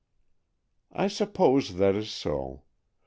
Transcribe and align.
"I 0.91 1.07
suppose 1.07 1.75
that 1.75 1.93
is 1.93 2.09
so. 2.09 2.63